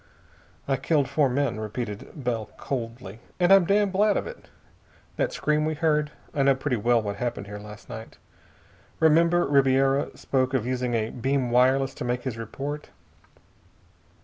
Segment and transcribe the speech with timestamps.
[0.67, 3.19] "I killed four men," repeated Bell coldly.
[3.39, 4.47] "And I'm damned glad of it.
[5.17, 6.09] That scream we heard....
[6.33, 8.17] I know pretty well what happened here last night.
[8.99, 12.89] Remember, Ribiera spoke of using a beam wireless to make his report.